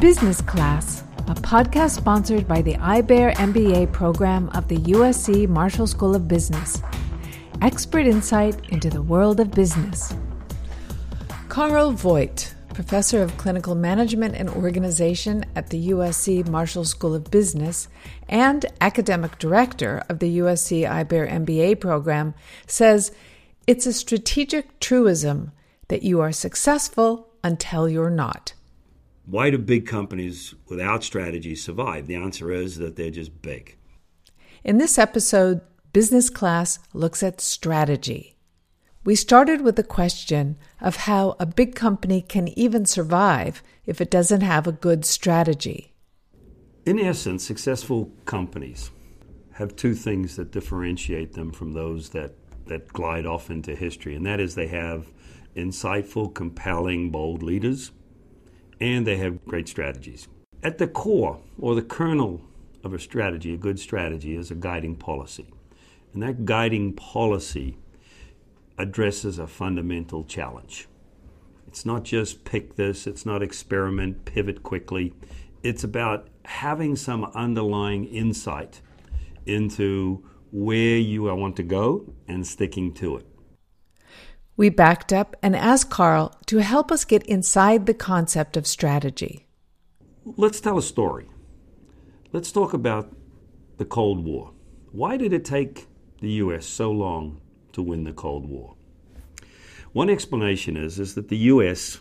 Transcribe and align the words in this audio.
Business 0.00 0.42
Class, 0.42 1.02
a 1.20 1.34
podcast 1.34 1.92
sponsored 1.92 2.46
by 2.46 2.60
the 2.60 2.74
IBEAR 2.74 3.32
MBA 3.36 3.90
program 3.94 4.50
of 4.50 4.68
the 4.68 4.76
USC 4.76 5.48
Marshall 5.48 5.86
School 5.86 6.14
of 6.14 6.28
Business. 6.28 6.82
Expert 7.62 8.06
insight 8.06 8.60
into 8.68 8.90
the 8.90 9.00
world 9.00 9.40
of 9.40 9.52
business. 9.52 10.14
Carl 11.48 11.92
Voigt, 11.92 12.54
professor 12.74 13.22
of 13.22 13.38
clinical 13.38 13.74
management 13.74 14.34
and 14.34 14.50
organization 14.50 15.46
at 15.56 15.70
the 15.70 15.88
USC 15.88 16.46
Marshall 16.46 16.84
School 16.84 17.14
of 17.14 17.30
Business 17.30 17.88
and 18.28 18.66
academic 18.82 19.38
director 19.38 20.04
of 20.10 20.18
the 20.18 20.38
USC 20.40 20.86
IBEAR 20.86 21.26
MBA 21.26 21.80
program, 21.80 22.34
says 22.66 23.12
it's 23.66 23.86
a 23.86 23.94
strategic 23.94 24.78
truism 24.78 25.52
that 25.88 26.02
you 26.02 26.20
are 26.20 26.32
successful 26.32 27.30
until 27.42 27.88
you're 27.88 28.10
not. 28.10 28.52
Why 29.28 29.50
do 29.50 29.58
big 29.58 29.88
companies 29.88 30.54
without 30.68 31.02
strategy 31.02 31.56
survive? 31.56 32.06
The 32.06 32.14
answer 32.14 32.52
is 32.52 32.76
that 32.78 32.94
they're 32.94 33.10
just 33.10 33.42
big. 33.42 33.76
In 34.62 34.78
this 34.78 34.98
episode, 34.98 35.62
Business 35.92 36.30
Class 36.30 36.78
looks 36.92 37.24
at 37.24 37.40
strategy. 37.40 38.36
We 39.04 39.16
started 39.16 39.62
with 39.62 39.74
the 39.74 39.82
question 39.82 40.56
of 40.80 40.96
how 40.96 41.34
a 41.40 41.46
big 41.46 41.74
company 41.74 42.22
can 42.22 42.56
even 42.56 42.86
survive 42.86 43.64
if 43.84 44.00
it 44.00 44.12
doesn't 44.12 44.42
have 44.42 44.68
a 44.68 44.72
good 44.72 45.04
strategy. 45.04 45.92
In 46.84 47.00
essence, 47.00 47.44
successful 47.44 48.12
companies 48.26 48.92
have 49.54 49.74
two 49.74 49.94
things 49.94 50.36
that 50.36 50.52
differentiate 50.52 51.32
them 51.32 51.50
from 51.50 51.72
those 51.72 52.10
that, 52.10 52.34
that 52.66 52.92
glide 52.92 53.26
off 53.26 53.50
into 53.50 53.74
history, 53.74 54.14
and 54.14 54.24
that 54.24 54.38
is 54.38 54.54
they 54.54 54.68
have 54.68 55.10
insightful, 55.56 56.32
compelling, 56.32 57.10
bold 57.10 57.42
leaders 57.42 57.90
and 58.80 59.06
they 59.06 59.16
have 59.16 59.44
great 59.46 59.68
strategies. 59.68 60.28
At 60.62 60.78
the 60.78 60.86
core, 60.86 61.40
or 61.58 61.74
the 61.74 61.82
kernel 61.82 62.42
of 62.82 62.92
a 62.94 62.98
strategy, 62.98 63.54
a 63.54 63.58
good 63.58 63.78
strategy, 63.78 64.36
is 64.36 64.50
a 64.50 64.54
guiding 64.54 64.96
policy. 64.96 65.46
And 66.12 66.22
that 66.22 66.44
guiding 66.44 66.92
policy 66.94 67.78
addresses 68.78 69.38
a 69.38 69.46
fundamental 69.46 70.24
challenge. 70.24 70.88
It's 71.66 71.84
not 71.84 72.04
just 72.04 72.44
pick 72.44 72.76
this, 72.76 73.06
it's 73.06 73.26
not 73.26 73.42
experiment, 73.42 74.24
pivot 74.24 74.62
quickly. 74.62 75.14
It's 75.62 75.84
about 75.84 76.28
having 76.44 76.96
some 76.96 77.24
underlying 77.34 78.04
insight 78.06 78.80
into 79.44 80.24
where 80.52 80.96
you 80.96 81.24
want 81.24 81.56
to 81.56 81.62
go 81.62 82.12
and 82.28 82.46
sticking 82.46 82.94
to 82.94 83.16
it. 83.16 83.26
We 84.56 84.70
backed 84.70 85.12
up 85.12 85.36
and 85.42 85.54
asked 85.54 85.90
Carl 85.90 86.34
to 86.46 86.58
help 86.58 86.90
us 86.90 87.04
get 87.04 87.26
inside 87.26 87.84
the 87.84 87.92
concept 87.92 88.56
of 88.56 88.66
strategy. 88.66 89.46
Let's 90.24 90.60
tell 90.60 90.78
a 90.78 90.82
story. 90.82 91.28
Let's 92.32 92.50
talk 92.50 92.72
about 92.72 93.14
the 93.76 93.84
Cold 93.84 94.24
War. 94.24 94.52
Why 94.92 95.18
did 95.18 95.34
it 95.34 95.44
take 95.44 95.86
the 96.20 96.30
U.S. 96.44 96.64
so 96.64 96.90
long 96.90 97.40
to 97.72 97.82
win 97.82 98.04
the 98.04 98.14
Cold 98.14 98.48
War? 98.48 98.74
One 99.92 100.08
explanation 100.08 100.76
is, 100.76 100.98
is 100.98 101.14
that 101.16 101.28
the 101.28 101.36
U.S. 101.36 102.00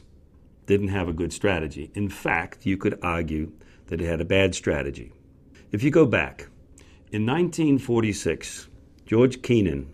didn't 0.65 0.87
have 0.87 1.09
a 1.09 1.13
good 1.13 1.33
strategy. 1.33 1.91
In 1.93 2.07
fact, 2.07 2.65
you 2.65 2.77
could 2.77 2.97
argue 3.03 3.51
that 3.87 4.01
it 4.01 4.07
had 4.07 4.21
a 4.21 4.25
bad 4.25 4.55
strategy. 4.55 5.11
If 5.73 5.83
you 5.83 5.91
go 5.91 6.05
back, 6.05 6.47
in 7.11 7.25
1946, 7.25 8.69
George 9.05 9.41
Kennan, 9.41 9.89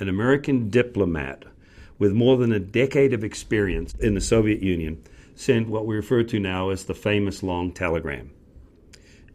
an 0.00 0.08
American 0.08 0.70
diplomat, 0.70 1.44
with 2.04 2.12
more 2.12 2.36
than 2.36 2.52
a 2.52 2.60
decade 2.60 3.14
of 3.14 3.24
experience 3.24 3.94
in 3.94 4.12
the 4.12 4.20
Soviet 4.20 4.60
Union, 4.60 5.02
sent 5.34 5.70
what 5.70 5.86
we 5.86 5.96
refer 5.96 6.22
to 6.22 6.38
now 6.38 6.68
as 6.68 6.84
the 6.84 6.92
famous 6.92 7.42
long 7.42 7.72
telegram. 7.72 8.30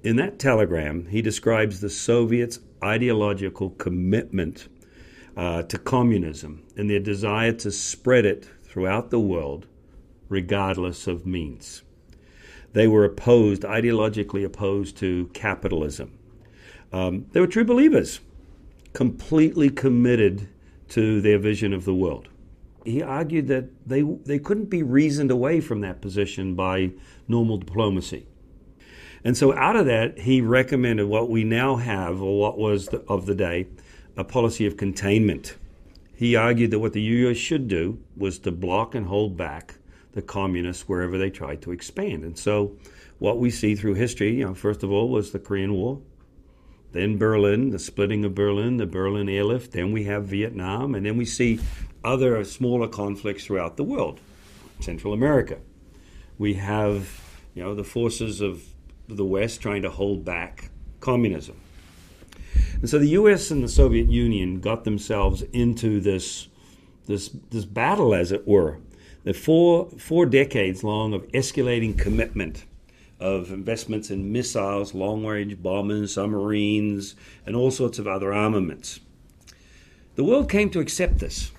In 0.03 0.17
that 0.17 0.37
telegram, 0.37 1.07
he 1.07 1.23
describes 1.23 1.81
the 1.81 1.89
Soviets' 1.89 2.59
ideological 2.83 3.71
commitment 3.71 4.67
uh, 5.35 5.63
to 5.63 5.79
communism 5.79 6.63
and 6.77 6.87
their 6.87 6.99
desire 6.99 7.53
to 7.53 7.71
spread 7.71 8.23
it 8.23 8.47
throughout 8.61 9.09
the 9.09 9.19
world, 9.19 9.65
regardless 10.29 11.07
of 11.07 11.25
means. 11.25 11.81
They 12.73 12.87
were 12.87 13.03
opposed, 13.03 13.63
ideologically 13.63 14.45
opposed 14.45 14.95
to 14.97 15.25
capitalism. 15.33 16.11
Um, 16.93 17.25
they 17.31 17.39
were 17.39 17.47
true 17.47 17.65
believers, 17.65 18.19
completely 18.93 19.71
committed 19.71 20.47
to 20.89 21.19
their 21.19 21.39
vision 21.39 21.73
of 21.73 21.85
the 21.85 21.95
world 21.95 22.28
he 22.85 23.01
argued 23.01 23.47
that 23.47 23.69
they, 23.87 24.01
they 24.01 24.39
couldn't 24.39 24.69
be 24.69 24.83
reasoned 24.83 25.31
away 25.31 25.61
from 25.61 25.81
that 25.81 26.01
position 26.01 26.55
by 26.55 26.91
normal 27.27 27.57
diplomacy. 27.57 28.25
And 29.23 29.35
so, 29.35 29.53
out 29.55 29.75
of 29.75 29.85
that, 29.87 30.19
he 30.19 30.41
recommended 30.41 31.07
what 31.07 31.29
we 31.29 31.43
now 31.43 31.75
have, 31.75 32.21
or 32.21 32.39
what 32.39 32.57
was 32.57 32.87
the, 32.87 33.01
of 33.01 33.25
the 33.25 33.35
day, 33.35 33.67
a 34.15 34.23
policy 34.23 34.65
of 34.65 34.77
containment. 34.77 35.57
He 36.15 36.35
argued 36.35 36.71
that 36.71 36.79
what 36.79 36.93
the 36.93 37.01
U.S. 37.01 37.37
should 37.37 37.67
do 37.67 37.99
was 38.15 38.39
to 38.39 38.51
block 38.51 38.95
and 38.95 39.07
hold 39.07 39.35
back 39.35 39.75
the 40.13 40.21
communists 40.21 40.87
wherever 40.87 41.17
they 41.17 41.29
tried 41.29 41.61
to 41.63 41.71
expand. 41.71 42.23
And 42.23 42.37
so, 42.37 42.77
what 43.19 43.39
we 43.39 43.49
see 43.49 43.75
through 43.75 43.95
history, 43.95 44.35
you 44.35 44.45
know, 44.45 44.53
first 44.53 44.83
of 44.83 44.91
all, 44.91 45.09
was 45.09 45.31
the 45.31 45.39
Korean 45.39 45.73
War, 45.73 46.01
then 46.91 47.17
Berlin, 47.17 47.69
the 47.69 47.79
splitting 47.79 48.25
of 48.25 48.33
Berlin, 48.33 48.77
the 48.77 48.87
Berlin 48.87 49.29
airlift, 49.29 49.73
then 49.73 49.91
we 49.91 50.05
have 50.05 50.25
Vietnam, 50.25 50.95
and 50.95 51.05
then 51.05 51.17
we 51.17 51.25
see 51.25 51.59
other 52.03 52.43
smaller 52.43 52.87
conflicts 52.87 53.45
throughout 53.45 53.77
the 53.77 53.83
world, 53.83 54.19
Central 54.79 55.13
America. 55.13 55.57
We 56.37 56.55
have, 56.55 57.21
you 57.53 57.63
know, 57.63 57.75
the 57.75 57.83
forces 57.83 58.41
of 58.41 58.63
the 59.07 59.25
West 59.25 59.61
trying 59.61 59.81
to 59.81 59.89
hold 59.89 60.23
back 60.23 60.69
communism. 60.99 61.59
And 62.75 62.89
so 62.89 62.99
the 62.99 63.09
U.S. 63.09 63.51
and 63.51 63.63
the 63.63 63.67
Soviet 63.67 64.09
Union 64.09 64.61
got 64.61 64.83
themselves 64.83 65.41
into 65.53 65.99
this, 65.99 66.47
this, 67.07 67.29
this 67.49 67.65
battle, 67.65 68.13
as 68.13 68.31
it 68.31 68.47
were, 68.47 68.79
the 69.23 69.33
four, 69.33 69.89
four 69.97 70.25
decades 70.25 70.83
long 70.83 71.13
of 71.13 71.27
escalating 71.33 71.97
commitment 71.97 72.65
of 73.19 73.51
investments 73.51 74.09
in 74.09 74.31
missiles, 74.31 74.93
long 74.93 75.25
range 75.25 75.61
bombers, 75.61 76.13
submarines, 76.13 77.15
and 77.45 77.55
all 77.55 77.69
sorts 77.69 77.99
of 77.99 78.07
other 78.07 78.33
armaments. 78.33 79.01
The 80.15 80.23
world 80.23 80.49
came 80.49 80.69
to 80.71 80.79
accept 80.79 81.19
this 81.19 81.51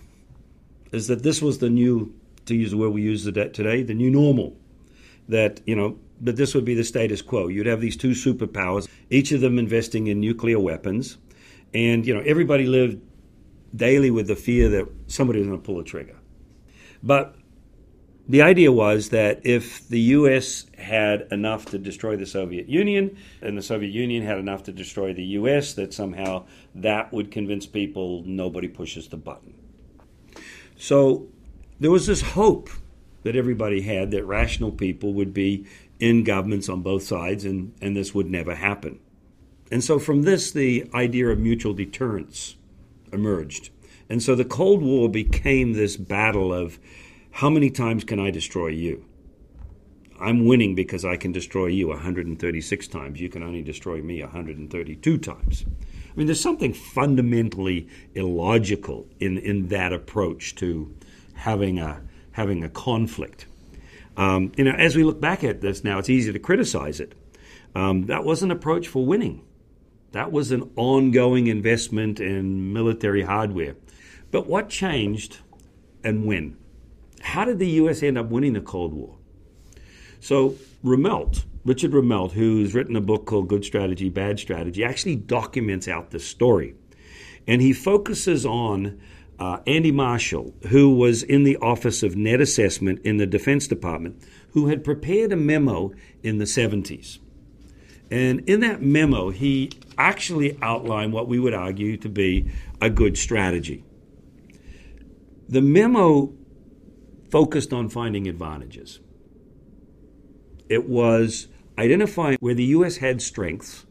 is 0.93 1.07
that 1.09 1.23
this 1.23 1.41
was 1.41 1.59
the 1.59 1.71
new, 1.71 2.15
to 2.47 2.55
use 2.55 2.71
the 2.71 2.77
word 2.77 2.91
we 2.91 3.03
use 3.03 3.25
today, 3.25 3.83
the 3.83 3.95
new 3.95 4.11
normal. 4.11 4.57
That, 5.29 5.61
you 5.65 5.77
know, 5.77 5.99
that 6.21 6.37
this 6.37 6.55
would 6.55 6.65
be 6.65 6.75
the 6.75 6.85
status 6.85 7.23
quo. 7.23 7.49
You'd 7.49 7.67
have 7.67 7.81
these 7.81 7.97
two 7.97 8.11
superpowers, 8.11 8.89
each 9.11 9.33
of 9.33 9.41
them 9.41 9.59
investing 9.59 10.09
in 10.09 10.21
nuclear 10.21 10.59
weapons. 10.59 11.19
And, 11.73 12.07
you 12.07 12.13
know, 12.13 12.21
everybody 12.21 12.67
lived 12.67 13.01
daily 13.75 14.11
with 14.11 14.27
the 14.27 14.37
fear 14.37 14.69
that 14.71 14.89
somebody 15.07 15.39
was 15.39 15.49
going 15.49 15.61
to 15.61 15.65
pull 15.65 15.79
a 15.79 15.85
trigger. 15.85 16.17
But 17.03 17.37
the 18.29 18.43
idea 18.43 18.71
was 18.71 19.09
that 19.09 19.41
if 19.45 19.89
the 19.89 20.01
U.S. 20.01 20.67
had 20.79 21.27
enough 21.31 21.67
to 21.67 21.79
destroy 21.79 22.17
the 22.17 22.27
Soviet 22.27 22.69
Union, 22.69 23.17
and 23.43 23.57
the 23.57 23.63
Soviet 23.63 23.91
Union 23.91 24.25
had 24.25 24.39
enough 24.39 24.63
to 24.65 24.73
destroy 24.73 25.13
the 25.13 25.25
U.S., 25.25 25.75
that 25.75 25.95
somehow 25.95 26.45
that 26.75 27.13
would 27.13 27.31
convince 27.31 27.67
people 27.67 28.23
nobody 28.25 28.69
pushes 28.69 29.09
the 29.09 29.17
button. 29.17 29.55
So 30.81 31.29
there 31.79 31.91
was 31.91 32.07
this 32.07 32.23
hope 32.23 32.71
that 33.23 33.37
everybody 33.37 33.83
had 33.83 34.11
that 34.13 34.25
rational 34.25 34.73
people 34.73 35.13
would 35.13 35.35
be 35.35 35.67
in 35.99 36.25
governments 36.25 36.71
on 36.71 36.81
both 36.81 37.03
sides 37.03 37.45
and, 37.45 37.75
and 37.83 37.95
this 37.95 38.15
would 38.15 38.31
never 38.31 38.55
happen. 38.55 38.99
And 39.71 39.85
so 39.85 39.99
from 39.99 40.23
this, 40.23 40.51
the 40.51 40.89
idea 40.95 41.29
of 41.29 41.39
mutual 41.39 41.75
deterrence 41.75 42.57
emerged. 43.13 43.69
And 44.09 44.23
so 44.23 44.35
the 44.35 44.45
Cold 44.47 44.81
War 44.81 45.11
became 45.11 45.75
this 45.75 45.99
battle 45.99 46.51
of 46.51 46.79
how 47.33 47.51
many 47.51 47.69
times 47.69 48.03
can 48.03 48.19
I 48.19 48.31
destroy 48.31 48.69
you? 48.69 49.05
I'm 50.19 50.47
winning 50.47 50.75
because 50.75 51.05
I 51.05 51.19
can 51.19 51.31
destroy 51.31 51.67
you 51.67 51.89
136 51.89 52.89
times. 52.89 53.21
You 53.21 53.29
can 53.29 53.43
only 53.43 53.61
destroy 53.61 54.01
me 54.01 54.23
132 54.23 55.19
times. 55.19 55.67
I 56.11 56.17
mean, 56.17 56.27
there's 56.27 56.41
something 56.41 56.73
fundamentally 56.73 57.89
illogical 58.15 59.07
in, 59.21 59.39
in 59.39 59.69
that 59.69 59.93
approach 59.93 60.57
to 60.57 60.95
having 61.35 61.79
a 61.79 62.03
having 62.33 62.65
a 62.65 62.69
conflict. 62.69 63.47
Um, 64.17 64.53
you 64.57 64.65
know, 64.65 64.73
as 64.73 64.97
we 64.97 65.05
look 65.05 65.21
back 65.21 65.45
at 65.45 65.61
this 65.61 65.85
now, 65.85 65.99
it's 65.99 66.11
easy 66.11 66.33
to 66.33 66.39
criticize 66.39 67.01
it. 67.01 67.15
Um, 67.75 68.07
that 68.07 68.25
was 68.25 68.43
an 68.43 68.51
approach 68.51 68.89
for 68.89 69.05
winning. 69.05 69.45
That 70.13 70.33
was 70.33 70.51
an 70.51 70.71
ongoing 70.77 71.47
investment 71.47 72.21
in 72.21 72.73
military 72.73 73.23
hardware. 73.23 73.77
But 74.31 74.47
what 74.47 74.69
changed 74.69 75.39
and 76.03 76.27
when? 76.27 76.57
How 77.21 77.45
did 77.45 77.59
the 77.59 77.69
U.S. 77.69 78.03
end 78.03 78.19
up 78.19 78.29
winning 78.29 78.55
the 78.55 78.61
Cold 78.61 78.95
War? 78.95 79.17
So 80.21 80.57
Rumelt, 80.85 81.45
Richard 81.65 81.93
Rumelt, 81.93 82.33
who's 82.33 82.75
written 82.75 82.97
a 82.97 83.01
book 83.01 83.27
called 83.27 83.49
Good 83.49 83.65
Strategy, 83.65 84.09
Bad 84.09 84.39
Strategy, 84.39 84.83
actually 84.83 85.17
documents 85.17 85.89
out 85.89 86.11
this 86.11 86.27
story. 86.27 86.75
And 87.47 87.61
he 87.61 87.73
focuses 87.73 88.47
on 88.47 88.99
uh, 89.39 89.59
Andy 89.67 89.93
Marshall, 89.93 90.55
who 90.69 90.95
was 90.95 91.23
in 91.23 91.45
the 91.45 91.57
Office 91.59 92.03
of 92.03 92.17
Net 92.17 92.41
Assessment 92.41 93.01
in 93.05 93.19
the 93.19 93.27
Defense 93.27 93.67
Department, 93.67 94.23
who 94.53 94.69
had 94.69 94.85
prepared 94.85 95.33
a 95.33 95.37
memo 95.37 95.93
in 96.23 96.39
the 96.39 96.45
70s. 96.45 97.19
And 98.11 98.41
in 98.49 98.61
that 98.61 98.83
memo, 98.83 99.31
he 99.31 99.71
actually 99.97 100.59
outlined 100.63 101.13
what 101.13 101.29
we 101.29 101.39
would 101.39 101.55
argue 101.55 101.97
to 101.99 102.09
be 102.09 102.51
a 102.81 102.91
good 102.91 103.17
strategy. 103.17 103.85
The 105.49 105.61
memo 105.61 106.33
focused 107.31 107.73
on 107.73 107.89
finding 107.89 108.27
advantages. 108.27 109.01
It 110.71 110.89
was 110.89 111.49
identifying 111.77 112.39
where 112.39 112.55
the 112.55 112.65
U.S. 112.77 112.99
had 112.99 113.21
strengths 113.21 113.87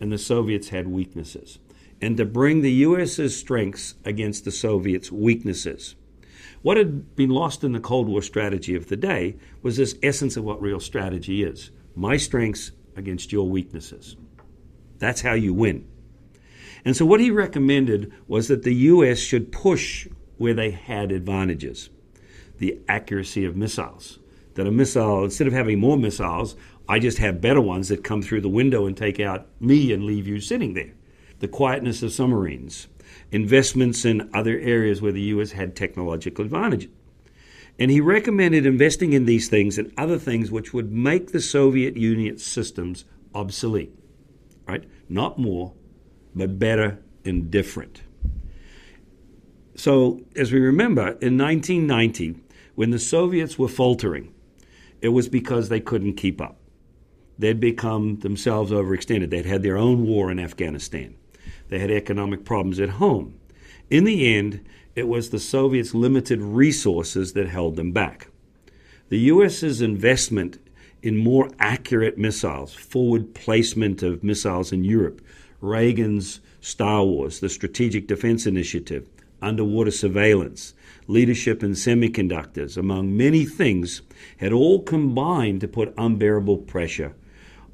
and 0.00 0.10
the 0.10 0.18
Soviets 0.18 0.70
had 0.70 0.88
weaknesses, 0.88 1.60
and 2.02 2.16
to 2.16 2.24
bring 2.24 2.60
the 2.60 2.72
U.S.'s 2.72 3.36
strengths 3.36 3.94
against 4.04 4.44
the 4.44 4.50
Soviets' 4.50 5.12
weaknesses. 5.12 5.94
What 6.62 6.76
had 6.76 7.14
been 7.14 7.30
lost 7.30 7.62
in 7.62 7.70
the 7.70 7.78
Cold 7.78 8.08
War 8.08 8.20
strategy 8.20 8.74
of 8.74 8.88
the 8.88 8.96
day 8.96 9.36
was 9.62 9.76
this 9.76 9.94
essence 10.02 10.36
of 10.36 10.42
what 10.42 10.60
real 10.60 10.80
strategy 10.80 11.44
is 11.44 11.70
my 11.94 12.16
strengths 12.16 12.72
against 12.96 13.30
your 13.30 13.48
weaknesses. 13.48 14.16
That's 14.98 15.20
how 15.20 15.34
you 15.34 15.54
win. 15.54 15.86
And 16.84 16.96
so, 16.96 17.06
what 17.06 17.20
he 17.20 17.30
recommended 17.30 18.12
was 18.26 18.48
that 18.48 18.64
the 18.64 18.74
U.S. 18.74 19.20
should 19.20 19.52
push 19.52 20.08
where 20.36 20.54
they 20.54 20.72
had 20.72 21.12
advantages 21.12 21.90
the 22.58 22.80
accuracy 22.88 23.44
of 23.44 23.56
missiles. 23.56 24.18
That 24.54 24.66
a 24.66 24.70
missile, 24.70 25.24
instead 25.24 25.46
of 25.46 25.52
having 25.52 25.80
more 25.80 25.96
missiles, 25.96 26.56
I 26.88 26.98
just 26.98 27.18
have 27.18 27.40
better 27.40 27.60
ones 27.60 27.88
that 27.88 28.04
come 28.04 28.22
through 28.22 28.42
the 28.42 28.48
window 28.48 28.86
and 28.86 28.96
take 28.96 29.18
out 29.18 29.48
me 29.60 29.92
and 29.92 30.04
leave 30.04 30.28
you 30.28 30.40
sitting 30.40 30.74
there. 30.74 30.92
The 31.40 31.48
quietness 31.48 32.02
of 32.02 32.12
submarines, 32.12 32.86
investments 33.32 34.04
in 34.04 34.30
other 34.32 34.58
areas 34.58 35.02
where 35.02 35.12
the 35.12 35.22
U.S. 35.22 35.52
had 35.52 35.74
technological 35.74 36.44
advantage. 36.44 36.88
And 37.78 37.90
he 37.90 38.00
recommended 38.00 38.66
investing 38.66 39.12
in 39.12 39.24
these 39.24 39.48
things 39.48 39.78
and 39.78 39.92
other 39.98 40.18
things 40.18 40.50
which 40.50 40.72
would 40.72 40.92
make 40.92 41.32
the 41.32 41.40
Soviet 41.40 41.96
Union 41.96 42.38
systems 42.38 43.04
obsolete. 43.34 43.92
Right? 44.68 44.84
Not 45.08 45.38
more, 45.38 45.74
but 46.34 46.58
better 46.58 46.98
and 47.24 47.50
different. 47.50 48.02
So, 49.74 50.20
as 50.36 50.52
we 50.52 50.60
remember, 50.60 51.18
in 51.20 51.36
1990, 51.36 52.36
when 52.76 52.90
the 52.90 52.98
Soviets 52.98 53.58
were 53.58 53.68
faltering, 53.68 54.32
it 55.04 55.12
was 55.12 55.28
because 55.28 55.68
they 55.68 55.80
couldn't 55.80 56.14
keep 56.14 56.40
up. 56.40 56.56
They'd 57.38 57.60
become 57.60 58.20
themselves 58.20 58.70
overextended. 58.70 59.28
They'd 59.28 59.44
had 59.44 59.62
their 59.62 59.76
own 59.76 60.06
war 60.06 60.30
in 60.30 60.38
Afghanistan. 60.38 61.14
They 61.68 61.78
had 61.78 61.90
economic 61.90 62.46
problems 62.46 62.80
at 62.80 62.88
home. 62.88 63.38
In 63.90 64.04
the 64.04 64.34
end, 64.34 64.64
it 64.94 65.06
was 65.06 65.28
the 65.28 65.38
Soviets' 65.38 65.92
limited 65.92 66.40
resources 66.40 67.34
that 67.34 67.50
held 67.50 67.76
them 67.76 67.92
back. 67.92 68.28
The 69.10 69.18
U.S.'s 69.18 69.82
investment 69.82 70.58
in 71.02 71.18
more 71.18 71.50
accurate 71.58 72.16
missiles, 72.16 72.72
forward 72.72 73.34
placement 73.34 74.02
of 74.02 74.24
missiles 74.24 74.72
in 74.72 74.84
Europe, 74.84 75.20
Reagan's 75.60 76.40
Star 76.62 77.04
Wars, 77.04 77.40
the 77.40 77.50
Strategic 77.50 78.06
Defense 78.06 78.46
Initiative, 78.46 79.06
underwater 79.44 79.90
surveillance, 79.90 80.74
leadership 81.06 81.62
in 81.62 81.72
semiconductors, 81.72 82.76
among 82.76 83.16
many 83.16 83.44
things, 83.44 84.02
had 84.38 84.52
all 84.52 84.82
combined 84.82 85.60
to 85.60 85.68
put 85.68 85.94
unbearable 85.96 86.58
pressure 86.58 87.14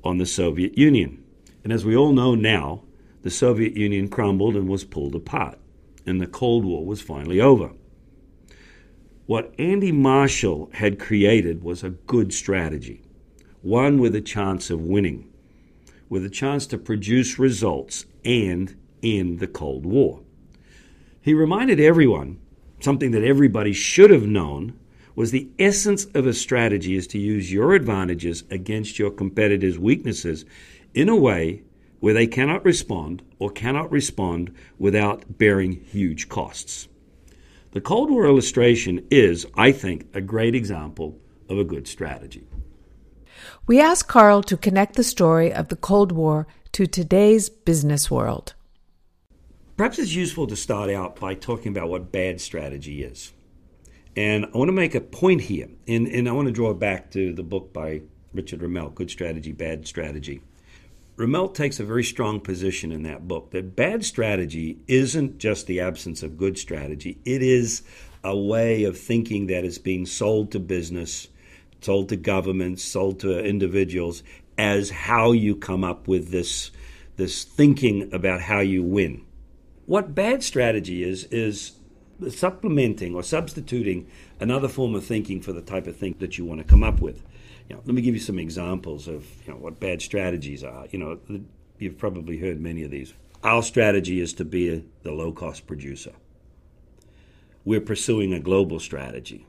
on 0.04 0.18
the 0.18 0.26
Soviet 0.26 0.76
Union. 0.76 1.22
And 1.62 1.72
as 1.72 1.84
we 1.84 1.96
all 1.96 2.12
know 2.12 2.34
now, 2.34 2.82
the 3.22 3.30
Soviet 3.30 3.76
Union 3.76 4.08
crumbled 4.08 4.56
and 4.56 4.68
was 4.68 4.84
pulled 4.84 5.14
apart, 5.14 5.58
and 6.06 6.20
the 6.20 6.26
Cold 6.26 6.64
War 6.64 6.84
was 6.84 7.02
finally 7.02 7.40
over. 7.40 7.72
What 9.26 9.54
Andy 9.58 9.92
Marshall 9.92 10.70
had 10.72 10.98
created 10.98 11.62
was 11.62 11.84
a 11.84 11.90
good 11.90 12.32
strategy, 12.32 13.02
one 13.62 13.98
with 13.98 14.14
a 14.16 14.20
chance 14.20 14.70
of 14.70 14.80
winning, 14.80 15.30
with 16.08 16.24
a 16.24 16.30
chance 16.30 16.66
to 16.68 16.78
produce 16.78 17.38
results 17.38 18.06
and 18.24 18.74
end 19.02 19.38
the 19.38 19.46
Cold 19.46 19.86
War. 19.86 20.22
He 21.20 21.34
reminded 21.34 21.80
everyone 21.80 22.38
something 22.80 23.10
that 23.10 23.24
everybody 23.24 23.72
should 23.72 24.10
have 24.10 24.26
known 24.26 24.78
was 25.14 25.30
the 25.30 25.50
essence 25.58 26.06
of 26.14 26.26
a 26.26 26.32
strategy 26.32 26.96
is 26.96 27.06
to 27.08 27.18
use 27.18 27.52
your 27.52 27.74
advantages 27.74 28.44
against 28.50 28.98
your 28.98 29.10
competitors' 29.10 29.78
weaknesses 29.78 30.46
in 30.94 31.08
a 31.08 31.16
way 31.16 31.62
where 31.98 32.14
they 32.14 32.26
cannot 32.26 32.64
respond 32.64 33.22
or 33.38 33.50
cannot 33.50 33.92
respond 33.92 34.54
without 34.78 35.36
bearing 35.36 35.72
huge 35.72 36.28
costs. 36.30 36.88
The 37.72 37.82
Cold 37.82 38.10
War 38.10 38.26
illustration 38.26 39.06
is, 39.10 39.46
I 39.54 39.72
think, 39.72 40.08
a 40.14 40.20
great 40.22 40.54
example 40.54 41.18
of 41.48 41.58
a 41.58 41.64
good 41.64 41.86
strategy. 41.86 42.46
We 43.66 43.80
asked 43.80 44.08
Carl 44.08 44.42
to 44.44 44.56
connect 44.56 44.96
the 44.96 45.04
story 45.04 45.52
of 45.52 45.68
the 45.68 45.76
Cold 45.76 46.12
War 46.12 46.46
to 46.72 46.86
today's 46.86 47.50
business 47.50 48.10
world. 48.10 48.54
Perhaps 49.80 49.98
it's 49.98 50.14
useful 50.14 50.46
to 50.46 50.56
start 50.56 50.90
out 50.90 51.18
by 51.18 51.32
talking 51.32 51.72
about 51.72 51.88
what 51.88 52.12
bad 52.12 52.38
strategy 52.38 53.02
is. 53.02 53.32
And 54.14 54.44
I 54.44 54.58
want 54.58 54.68
to 54.68 54.72
make 54.72 54.94
a 54.94 55.00
point 55.00 55.40
here, 55.40 55.70
and, 55.88 56.06
and 56.06 56.28
I 56.28 56.32
want 56.32 56.48
to 56.48 56.52
draw 56.52 56.74
back 56.74 57.10
to 57.12 57.32
the 57.32 57.42
book 57.42 57.72
by 57.72 58.02
Richard 58.34 58.60
Rumelt, 58.60 58.94
Good 58.94 59.10
Strategy, 59.10 59.52
Bad 59.52 59.86
Strategy. 59.86 60.42
Rumelt 61.16 61.54
takes 61.54 61.80
a 61.80 61.86
very 61.86 62.04
strong 62.04 62.40
position 62.40 62.92
in 62.92 63.04
that 63.04 63.26
book 63.26 63.52
that 63.52 63.74
bad 63.74 64.04
strategy 64.04 64.80
isn't 64.86 65.38
just 65.38 65.66
the 65.66 65.80
absence 65.80 66.22
of 66.22 66.36
good 66.36 66.58
strategy, 66.58 67.16
it 67.24 67.42
is 67.42 67.80
a 68.22 68.36
way 68.36 68.84
of 68.84 68.98
thinking 68.98 69.46
that 69.46 69.64
is 69.64 69.78
being 69.78 70.04
sold 70.04 70.52
to 70.52 70.60
business, 70.60 71.28
sold 71.80 72.10
to 72.10 72.16
governments, 72.16 72.84
sold 72.84 73.18
to 73.20 73.42
individuals 73.42 74.22
as 74.58 74.90
how 74.90 75.32
you 75.32 75.56
come 75.56 75.84
up 75.84 76.06
with 76.06 76.30
this, 76.30 76.70
this 77.16 77.44
thinking 77.44 78.12
about 78.12 78.42
how 78.42 78.60
you 78.60 78.82
win. 78.82 79.24
What 79.90 80.14
bad 80.14 80.44
strategy 80.44 81.02
is, 81.02 81.24
is 81.32 81.72
supplementing 82.28 83.16
or 83.16 83.24
substituting 83.24 84.06
another 84.38 84.68
form 84.68 84.94
of 84.94 85.04
thinking 85.04 85.40
for 85.42 85.52
the 85.52 85.62
type 85.62 85.88
of 85.88 85.96
thing 85.96 86.14
that 86.20 86.38
you 86.38 86.44
want 86.44 86.60
to 86.60 86.64
come 86.64 86.84
up 86.84 87.00
with. 87.00 87.24
You 87.68 87.74
know, 87.74 87.82
let 87.84 87.96
me 87.96 88.00
give 88.00 88.14
you 88.14 88.20
some 88.20 88.38
examples 88.38 89.08
of 89.08 89.26
you 89.44 89.52
know, 89.52 89.58
what 89.58 89.80
bad 89.80 90.00
strategies 90.00 90.62
are. 90.62 90.86
You 90.92 91.00
know, 91.00 91.18
you've 91.80 91.98
probably 91.98 92.38
heard 92.38 92.60
many 92.60 92.84
of 92.84 92.92
these. 92.92 93.14
Our 93.42 93.64
strategy 93.64 94.20
is 94.20 94.32
to 94.34 94.44
be 94.44 94.72
a, 94.72 94.84
the 95.02 95.10
low 95.10 95.32
cost 95.32 95.66
producer. 95.66 96.12
We're 97.64 97.80
pursuing 97.80 98.32
a 98.32 98.38
global 98.38 98.78
strategy. 98.78 99.44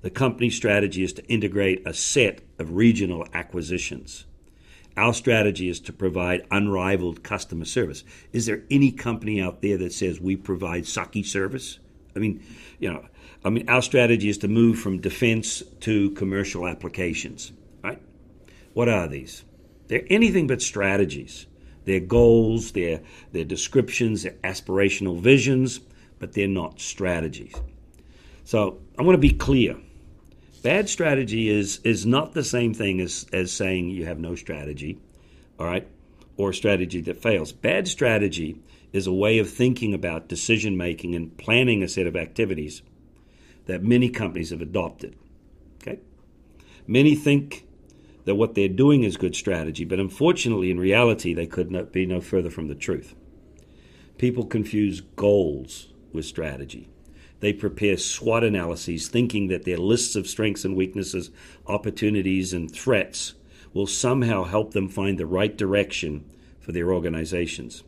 The 0.00 0.08
company's 0.08 0.56
strategy 0.56 1.04
is 1.04 1.12
to 1.12 1.26
integrate 1.26 1.86
a 1.86 1.92
set 1.92 2.40
of 2.58 2.72
regional 2.72 3.28
acquisitions. 3.34 4.24
Our 4.96 5.14
strategy 5.14 5.68
is 5.68 5.80
to 5.80 5.92
provide 5.92 6.46
unrivaled 6.50 7.22
customer 7.22 7.64
service. 7.64 8.04
Is 8.32 8.46
there 8.46 8.62
any 8.70 8.92
company 8.92 9.40
out 9.40 9.62
there 9.62 9.78
that 9.78 9.92
says 9.92 10.20
we 10.20 10.36
provide 10.36 10.84
sucky 10.84 11.24
service? 11.24 11.78
I 12.14 12.18
mean, 12.18 12.44
you 12.78 12.92
know, 12.92 13.06
I 13.44 13.50
mean, 13.50 13.68
our 13.68 13.82
strategy 13.82 14.28
is 14.28 14.38
to 14.38 14.48
move 14.48 14.78
from 14.78 15.00
defense 15.00 15.62
to 15.80 16.10
commercial 16.10 16.66
applications, 16.66 17.52
right? 17.82 18.00
What 18.74 18.88
are 18.88 19.08
these? 19.08 19.44
They're 19.88 20.04
anything 20.08 20.46
but 20.46 20.62
strategies. 20.62 21.46
They're 21.84 22.00
goals, 22.00 22.72
they're, 22.72 23.00
they're 23.32 23.44
descriptions, 23.44 24.22
they're 24.22 24.32
aspirational 24.44 25.20
visions, 25.20 25.80
but 26.18 26.32
they're 26.32 26.46
not 26.46 26.80
strategies. 26.80 27.54
So 28.44 28.78
I 28.98 29.02
want 29.02 29.14
to 29.14 29.20
be 29.20 29.32
clear. 29.32 29.76
Bad 30.62 30.88
strategy 30.88 31.48
is 31.48 31.80
is 31.82 32.06
not 32.06 32.34
the 32.34 32.44
same 32.44 32.72
thing 32.72 33.00
as 33.00 33.26
as 33.32 33.50
saying 33.50 33.90
you 33.90 34.04
have 34.04 34.18
no 34.18 34.36
strategy, 34.36 34.98
all 35.58 35.66
right, 35.66 35.88
or 36.36 36.52
strategy 36.52 37.00
that 37.02 37.20
fails. 37.20 37.52
Bad 37.52 37.88
strategy 37.88 38.60
is 38.92 39.06
a 39.06 39.12
way 39.12 39.38
of 39.38 39.50
thinking 39.50 39.92
about 39.92 40.28
decision 40.28 40.76
making 40.76 41.14
and 41.14 41.36
planning 41.36 41.82
a 41.82 41.88
set 41.88 42.06
of 42.06 42.14
activities 42.14 42.82
that 43.66 43.82
many 43.82 44.08
companies 44.08 44.50
have 44.50 44.60
adopted. 44.60 45.16
Okay? 45.80 45.98
Many 46.86 47.14
think 47.14 47.66
that 48.24 48.34
what 48.34 48.54
they're 48.54 48.68
doing 48.68 49.02
is 49.02 49.16
good 49.16 49.34
strategy, 49.34 49.84
but 49.84 49.98
unfortunately 49.98 50.70
in 50.70 50.78
reality 50.78 51.34
they 51.34 51.46
could 51.46 51.70
not 51.70 51.92
be 51.92 52.06
no 52.06 52.20
further 52.20 52.50
from 52.50 52.68
the 52.68 52.74
truth. 52.74 53.14
People 54.18 54.44
confuse 54.44 55.00
goals 55.00 55.88
with 56.12 56.24
strategy. 56.24 56.88
They 57.42 57.52
prepare 57.52 57.96
SWOT 57.96 58.44
analyses 58.44 59.08
thinking 59.08 59.48
that 59.48 59.64
their 59.64 59.76
lists 59.76 60.14
of 60.14 60.28
strengths 60.28 60.64
and 60.64 60.76
weaknesses, 60.76 61.32
opportunities, 61.66 62.52
and 62.52 62.70
threats 62.70 63.34
will 63.74 63.88
somehow 63.88 64.44
help 64.44 64.74
them 64.74 64.88
find 64.88 65.18
the 65.18 65.26
right 65.26 65.58
direction 65.58 66.24
for 66.60 66.70
their 66.70 66.92
organizations. 66.92 67.82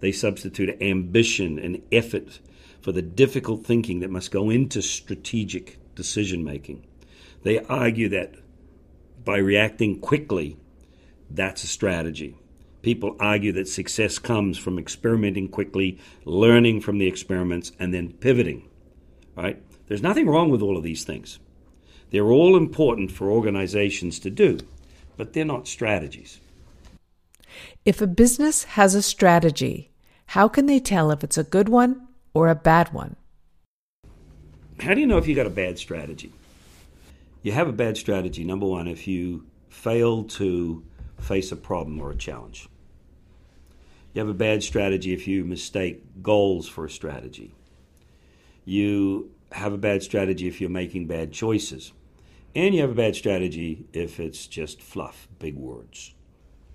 They 0.00 0.10
substitute 0.10 0.76
ambition 0.82 1.56
and 1.56 1.82
effort 1.92 2.40
for 2.80 2.90
the 2.90 3.00
difficult 3.00 3.64
thinking 3.64 4.00
that 4.00 4.10
must 4.10 4.32
go 4.32 4.50
into 4.50 4.82
strategic 4.82 5.78
decision 5.94 6.42
making. 6.42 6.84
They 7.44 7.60
argue 7.60 8.08
that 8.08 8.34
by 9.24 9.36
reacting 9.36 10.00
quickly, 10.00 10.56
that's 11.30 11.62
a 11.62 11.68
strategy. 11.68 12.38
People 12.82 13.14
argue 13.20 13.52
that 13.52 13.68
success 13.68 14.18
comes 14.18 14.58
from 14.58 14.80
experimenting 14.80 15.46
quickly, 15.46 16.00
learning 16.24 16.80
from 16.80 16.98
the 16.98 17.06
experiments, 17.06 17.70
and 17.78 17.94
then 17.94 18.14
pivoting. 18.14 18.66
Right? 19.40 19.62
There's 19.88 20.02
nothing 20.02 20.28
wrong 20.28 20.50
with 20.50 20.60
all 20.60 20.76
of 20.76 20.82
these 20.82 21.04
things. 21.04 21.38
They're 22.10 22.30
all 22.30 22.56
important 22.56 23.10
for 23.10 23.30
organizations 23.30 24.18
to 24.20 24.30
do, 24.30 24.58
but 25.16 25.32
they're 25.32 25.44
not 25.44 25.66
strategies. 25.66 26.40
If 27.86 28.02
a 28.02 28.06
business 28.06 28.64
has 28.64 28.94
a 28.94 29.00
strategy, 29.00 29.92
how 30.26 30.46
can 30.48 30.66
they 30.66 30.78
tell 30.78 31.10
if 31.10 31.24
it's 31.24 31.38
a 31.38 31.44
good 31.44 31.70
one 31.70 32.08
or 32.34 32.48
a 32.48 32.54
bad 32.54 32.92
one? 32.92 33.16
How 34.80 34.92
do 34.92 35.00
you 35.00 35.06
know 35.06 35.18
if 35.18 35.26
you 35.26 35.34
got 35.34 35.46
a 35.46 35.50
bad 35.50 35.78
strategy? 35.78 36.32
You 37.42 37.52
have 37.52 37.68
a 37.68 37.72
bad 37.72 37.96
strategy, 37.96 38.44
number 38.44 38.66
one, 38.66 38.86
if 38.86 39.08
you 39.08 39.46
fail 39.70 40.24
to 40.24 40.84
face 41.18 41.50
a 41.50 41.56
problem 41.56 41.98
or 41.98 42.10
a 42.10 42.16
challenge. 42.16 42.68
You 44.12 44.20
have 44.20 44.28
a 44.28 44.34
bad 44.34 44.62
strategy 44.62 45.14
if 45.14 45.26
you 45.26 45.44
mistake 45.44 46.22
goals 46.22 46.68
for 46.68 46.84
a 46.84 46.90
strategy. 46.90 47.52
You 48.64 49.30
have 49.52 49.72
a 49.72 49.78
bad 49.78 50.02
strategy 50.02 50.46
if 50.46 50.60
you're 50.60 50.70
making 50.70 51.06
bad 51.06 51.32
choices. 51.32 51.92
And 52.54 52.74
you 52.74 52.80
have 52.80 52.90
a 52.90 52.94
bad 52.94 53.14
strategy 53.14 53.86
if 53.92 54.18
it's 54.18 54.46
just 54.46 54.82
fluff, 54.82 55.28
big 55.38 55.56
words. 55.56 56.14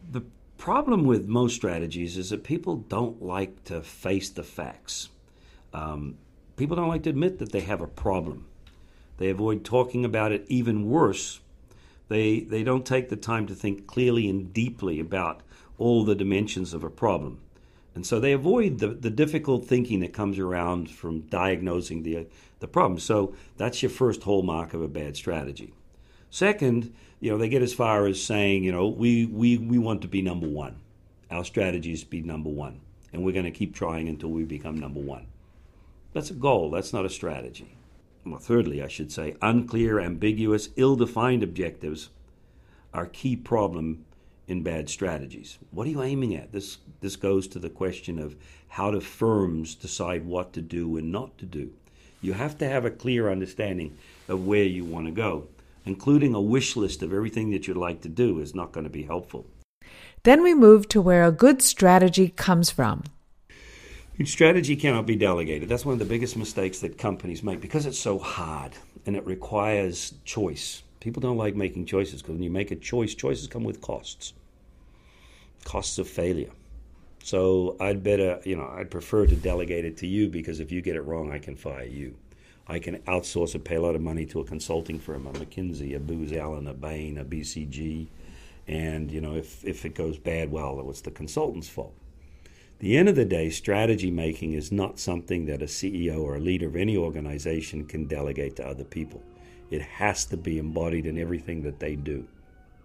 The 0.10 0.24
problem 0.58 1.04
with 1.04 1.28
most 1.28 1.56
strategies 1.56 2.18
is 2.18 2.30
that 2.30 2.44
people 2.44 2.78
don't 2.78 3.22
like 3.22 3.64
to 3.66 3.82
face 3.82 4.30
the 4.30 4.44
facts. 4.44 5.10
Um, 5.74 6.18
people 6.56 6.76
don't 6.76 6.88
like 6.88 7.04
to 7.04 7.10
admit 7.10 7.40
that 7.40 7.52
they 7.52 7.62
have 7.62 7.82
a 7.82 7.88
problem. 7.88 8.48
They 9.18 9.30
avoid 9.30 9.64
talking 9.64 10.06
about 10.06 10.32
it 10.32 10.46
even 10.48 10.90
worse. 10.90 11.42
They, 12.08 12.42
they 12.42 12.64
don't 12.64 12.86
take 12.86 13.10
the 13.10 13.16
time 13.16 13.48
to 13.48 13.56
think 13.56 13.88
clearly 13.88 14.30
and 14.30 14.54
deeply 14.54 15.00
about 15.00 15.42
all 15.78 16.06
the 16.06 16.16
dimensions 16.16 16.74
of 16.74 16.84
a 16.84 16.90
problem. 16.90 17.40
And 17.96 18.06
so 18.06 18.20
they 18.20 18.34
avoid 18.34 18.80
the, 18.80 18.90
the 18.90 19.10
difficult 19.10 19.66
thinking 19.66 20.02
that 20.02 20.14
comes 20.14 20.38
around 20.38 20.92
from 20.92 21.22
diagnosing 21.22 22.04
the, 22.04 22.28
the 22.60 22.68
problem. 22.68 23.00
So 23.00 23.34
that's 23.58 23.82
your 23.82 23.90
first 23.90 24.24
hallmark 24.24 24.74
of 24.74 24.82
a 24.82 24.90
bad 24.90 25.16
strategy. 25.16 25.74
Second, 26.30 26.94
you 27.22 27.32
know, 27.32 27.38
they 27.38 27.48
get 27.48 27.62
as 27.62 27.74
far 27.74 28.06
as 28.06 28.22
saying, 28.22 28.66
you 28.66 28.72
know, 28.74 28.88
we, 28.88 29.26
we, 29.26 29.58
we 29.58 29.78
want 29.78 30.02
to 30.02 30.10
be 30.10 30.22
number 30.22 30.48
one. 30.48 30.76
Our 31.32 31.46
strategy 31.46 31.94
is 31.94 32.02
to 32.02 32.10
be 32.10 32.22
number 32.22 32.50
one. 32.50 32.82
And 33.14 33.24
we're 33.24 33.32
going 33.32 33.46
to 33.46 33.52
keep 33.52 33.74
trying 33.74 34.10
until 34.10 34.30
we 34.30 34.44
become 34.44 34.78
number 34.78 35.00
one. 35.00 35.28
That's 36.12 36.32
a 36.32 36.34
goal, 36.34 36.70
that's 36.72 36.92
not 36.92 37.06
a 37.06 37.10
strategy. 37.10 37.78
Well, 38.26 38.40
thirdly, 38.40 38.82
I 38.82 38.88
should 38.88 39.12
say, 39.12 39.36
unclear, 39.42 40.00
ambiguous, 40.00 40.70
ill 40.76 40.96
defined 40.96 41.44
objectives 41.44 42.10
are 42.94 43.06
key 43.06 43.36
problem 43.36 44.06
in 44.48 44.64
bad 44.64 44.90
strategies. 44.90 45.58
What 45.72 45.88
are 45.88 45.92
you 45.92 46.04
aiming 46.04 46.36
at? 46.36 46.52
This 46.52 46.78
this 47.02 47.16
goes 47.16 47.48
to 47.48 47.60
the 47.60 47.70
question 47.70 48.20
of 48.20 48.36
how 48.70 48.92
do 48.92 49.00
firms 49.00 49.76
decide 49.76 50.26
what 50.26 50.54
to 50.54 50.62
do 50.62 50.98
and 50.98 51.12
not 51.12 51.38
to 51.38 51.46
do. 51.46 51.72
You 52.22 52.34
have 52.34 52.58
to 52.60 52.68
have 52.68 52.86
a 52.86 52.92
clear 52.92 53.30
understanding 53.30 53.98
of 54.28 54.46
where 54.46 54.64
you 54.64 54.84
want 54.84 55.06
to 55.06 55.12
go. 55.12 55.48
Including 55.86 56.34
a 56.34 56.42
wish 56.42 56.76
list 56.76 57.04
of 57.04 57.14
everything 57.14 57.52
that 57.52 57.68
you'd 57.68 57.78
like 57.78 58.02
to 58.02 58.10
do 58.10 58.40
is 58.40 58.56
not 58.56 58.72
going 58.72 58.86
to 58.86 58.90
be 58.90 59.04
helpful. 59.04 59.46
Then 60.24 60.42
we 60.42 60.56
move 60.56 60.88
to 60.90 61.02
where 61.02 61.24
a 61.24 61.32
good 61.32 61.62
strategy 61.62 62.30
comes 62.30 62.72
from. 62.72 63.04
Strategy 64.24 64.76
cannot 64.76 65.06
be 65.06 65.16
delegated. 65.16 65.70
That's 65.70 65.86
one 65.86 65.94
of 65.94 66.00
the 66.00 66.06
biggest 66.06 66.36
mistakes 66.36 66.80
that 66.80 66.98
companies 66.98 67.44
make 67.44 67.62
because 67.62 67.86
it's 67.86 68.00
so 68.00 68.18
hard 68.18 68.72
and 69.06 69.16
it 69.16 69.26
requires 69.26 70.16
choice. 70.24 70.82
People 71.06 71.22
don't 71.22 71.38
like 71.38 71.56
making 71.56 71.86
choices 71.86 72.24
because 72.24 72.34
when 72.34 72.42
you 72.42 72.50
make 72.50 72.72
a 72.72 72.76
choice, 72.76 73.14
choices 73.14 73.46
come 73.46 73.64
with 73.64 73.80
costs. 73.80 74.34
Costs 75.64 76.00
of 76.00 76.08
failure. 76.08 76.50
So 77.24 77.78
I'd 77.80 78.02
better, 78.02 78.42
you 78.44 78.56
know, 78.56 78.68
I'd 78.76 78.90
prefer 78.90 79.28
to 79.28 79.36
delegate 79.36 79.86
it 79.86 79.98
to 79.98 80.08
you 80.08 80.30
because 80.30 80.60
if 80.60 80.72
you 80.72 80.82
get 80.82 80.96
it 80.96 81.02
wrong, 81.02 81.32
I 81.32 81.38
can 81.38 81.56
fire 81.56 81.86
you. 81.86 82.16
I 82.68 82.80
can 82.80 82.98
outsource 83.04 83.54
a 83.54 83.78
lot 83.80 83.94
of 83.94 84.02
money 84.02 84.26
to 84.26 84.40
a 84.40 84.44
consulting 84.46 84.98
firm, 84.98 85.28
a 85.28 85.34
McKinsey, 85.34 85.96
a 85.96 86.00
Booz 86.00 86.34
Allen, 86.34 86.68
a 86.68 86.74
Bain, 86.74 87.20
a 87.20 87.24
BCG, 87.24 88.08
and 88.68 89.12
you 89.12 89.22
know, 89.22 89.36
if 89.36 89.64
if 89.64 89.86
it 89.86 89.94
goes 89.94 90.18
bad, 90.18 90.52
well, 90.52 90.80
it 90.80 90.86
was 90.86 91.02
the 91.02 91.12
consultant's 91.12 91.70
fault. 91.70 91.94
the 92.80 92.98
end 92.98 93.10
of 93.10 93.16
the 93.16 93.26
day, 93.26 93.52
strategy 93.52 94.10
making 94.10 94.54
is 94.54 94.72
not 94.72 94.98
something 94.98 95.46
that 95.46 95.62
a 95.62 95.66
CEO 95.66 96.20
or 96.20 96.36
a 96.36 96.40
leader 96.40 96.66
of 96.66 96.76
any 96.76 96.98
organization 96.98 97.86
can 97.86 98.08
delegate 98.08 98.56
to 98.56 98.68
other 98.68 98.84
people. 98.84 99.22
It 99.70 99.82
has 99.82 100.26
to 100.26 100.38
be 100.38 100.58
embodied 100.58 101.06
in 101.06 101.18
everything 101.18 101.64
that 101.64 101.80
they 101.80 101.96
do. 101.96 102.28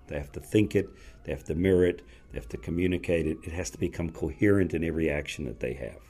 They 0.06 0.18
have 0.18 0.32
to 0.32 0.40
think 0.40 0.74
it, 0.74 0.88
they 1.24 1.32
have 1.32 1.44
to 1.44 1.54
mirror 1.54 1.84
it, 1.84 2.02
they 2.32 2.38
have 2.38 2.48
to 2.48 2.56
communicate 2.56 3.26
it. 3.26 3.38
It 3.44 3.52
has 3.52 3.70
to 3.70 3.78
become 3.78 4.10
coherent 4.10 4.74
in 4.74 4.82
every 4.82 5.10
action 5.10 5.44
that 5.44 5.60
they 5.60 5.74
have. 5.74 6.00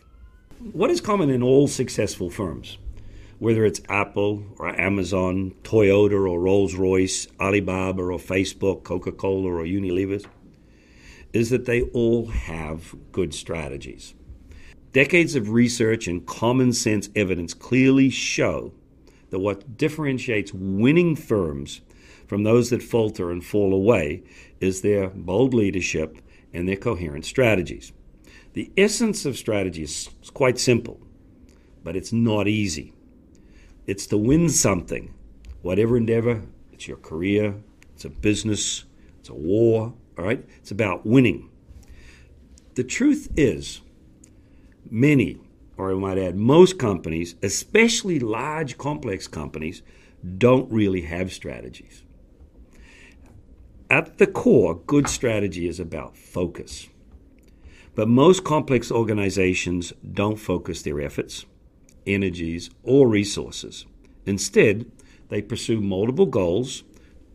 What 0.72 0.90
is 0.90 1.00
common 1.00 1.30
in 1.30 1.42
all 1.42 1.68
successful 1.68 2.30
firms, 2.30 2.78
whether 3.38 3.64
it's 3.64 3.80
Apple 3.88 4.44
or 4.58 4.78
Amazon, 4.78 5.54
Toyota 5.62 6.12
or 6.12 6.40
Rolls 6.40 6.74
Royce, 6.74 7.26
Alibaba 7.40 8.02
or 8.02 8.18
Facebook, 8.18 8.84
Coca 8.84 9.12
Cola 9.12 9.50
or 9.50 9.64
Unilever, 9.64 10.24
is 11.32 11.50
that 11.50 11.64
they 11.64 11.82
all 11.82 12.26
have 12.26 12.94
good 13.12 13.32
strategies. 13.32 14.14
Decades 14.92 15.34
of 15.34 15.50
research 15.50 16.08
and 16.08 16.26
common 16.26 16.72
sense 16.72 17.08
evidence 17.14 17.54
clearly 17.54 18.10
show 18.10 18.72
that 19.30 19.38
what 19.38 19.76
differentiates 19.76 20.52
winning 20.52 21.16
firms 21.16 21.80
from 22.26 22.42
those 22.42 22.70
that 22.70 22.82
falter 22.82 23.30
and 23.30 23.44
fall 23.44 23.74
away 23.74 24.22
is 24.60 24.82
their 24.82 25.08
bold 25.10 25.54
leadership 25.54 26.18
and 26.52 26.68
their 26.68 26.76
coherent 26.76 27.24
strategies. 27.24 27.92
The 28.52 28.70
essence 28.76 29.24
of 29.24 29.36
strategy 29.36 29.82
is 29.82 30.10
quite 30.34 30.58
simple, 30.58 31.00
but 31.82 31.96
it's 31.96 32.12
not 32.12 32.48
easy. 32.48 32.92
It's 33.86 34.06
to 34.08 34.18
win 34.18 34.48
something, 34.48 35.14
whatever 35.62 35.96
endeavor, 35.96 36.42
it's 36.72 36.86
your 36.86 36.98
career, 36.98 37.54
it's 37.94 38.04
a 38.04 38.10
business, 38.10 38.84
it's 39.18 39.28
a 39.28 39.34
war, 39.34 39.94
all 40.18 40.24
right? 40.24 40.44
It's 40.58 40.70
about 40.70 41.06
winning. 41.06 41.50
The 42.74 42.84
truth 42.84 43.28
is, 43.36 43.80
many 44.88 45.38
or 45.80 45.92
I 45.92 45.94
might 45.94 46.18
add, 46.18 46.36
most 46.36 46.78
companies, 46.78 47.36
especially 47.42 48.18
large, 48.18 48.76
complex 48.76 49.26
companies, 49.26 49.82
don't 50.36 50.70
really 50.70 51.02
have 51.02 51.32
strategies. 51.32 52.02
At 53.88 54.18
the 54.18 54.26
core, 54.26 54.78
good 54.86 55.08
strategy 55.08 55.66
is 55.66 55.80
about 55.80 56.16
focus. 56.16 56.88
But 57.94 58.08
most 58.08 58.44
complex 58.44 58.92
organizations 58.92 59.94
don't 60.12 60.36
focus 60.36 60.82
their 60.82 61.00
efforts, 61.00 61.46
energies, 62.06 62.68
or 62.82 63.08
resources. 63.08 63.86
Instead, 64.26 64.84
they 65.30 65.40
pursue 65.40 65.80
multiple 65.80 66.26
goals 66.26 66.84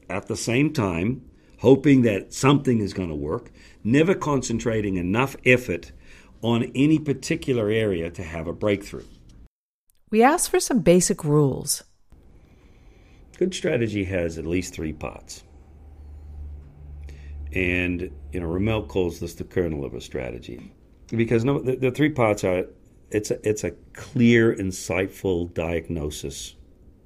at 0.08 0.28
the 0.28 0.38
same 0.38 0.72
time, 0.72 1.24
hoping 1.60 2.04
that 2.04 2.32
something 2.32 2.80
is 2.80 2.94
going 2.94 3.10
to 3.10 3.16
work, 3.16 3.52
never 3.84 4.14
concentrating 4.14 4.98
enough 4.98 5.36
effort 5.46 5.92
on 6.42 6.72
any 6.75 7.00
particular 7.00 7.70
area 7.70 8.10
to 8.12 8.24
have 8.24 8.48
a 8.48 8.54
breakthrough. 8.54 9.06
We 10.12 10.22
asked 10.24 10.50
for 10.50 10.60
some 10.60 10.80
basic 10.80 11.24
rules. 11.24 11.84
Good 13.38 13.54
strategy 13.54 14.06
has 14.06 14.38
at 14.38 14.46
least 14.46 14.74
three 14.74 14.94
parts. 14.94 15.44
And, 17.54 18.12
you 18.32 18.39
know, 18.39 18.48
Rumelt 18.48 18.88
calls 18.88 19.20
this 19.20 19.34
the 19.34 19.44
kernel 19.44 19.86
of 19.86 19.94
a 19.94 20.01
strategy. 20.01 20.74
Because 21.08 21.44
no, 21.44 21.60
the, 21.60 21.75
the 21.75 21.92
three 21.92 22.10
parts 22.10 22.44
are 22.44 22.65
it's 23.12 23.32
a, 23.32 23.48
it's 23.48 23.63
a 23.63 23.72
clear, 23.94 24.56
insightful 24.56 25.54
diagnosis 25.54 26.56